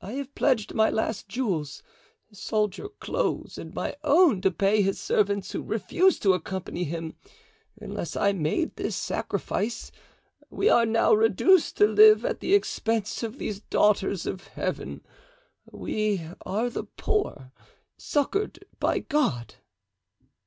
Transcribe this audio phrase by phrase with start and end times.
[0.00, 1.82] I have pledged my last jewels,
[2.32, 7.12] sold your clothes and my own to pay his servants, who refused to accompany him
[7.78, 9.92] unless I made this sacrifice.
[10.48, 15.04] We are now reduced to live at the expense of these daughters of Heaven;
[15.70, 17.52] we are the poor,
[17.98, 19.56] succored by God."